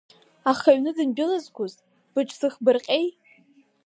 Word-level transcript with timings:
Аха 0.51 0.69
аҩны 0.71 0.91
дандәылызгоз, 1.33 1.73
быҽзыхбырҟьеи? 2.13 3.05